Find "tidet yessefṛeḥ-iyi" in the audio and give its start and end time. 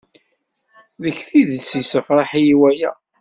1.27-2.55